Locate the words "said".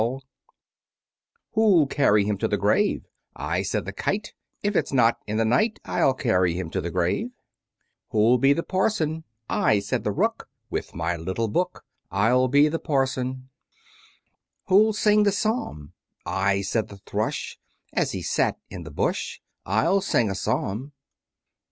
3.61-3.85, 9.79-10.03, 16.61-16.87